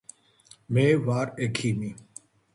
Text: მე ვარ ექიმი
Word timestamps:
მე 0.77 0.85
ვარ 1.09 1.33
ექიმი 1.49 1.93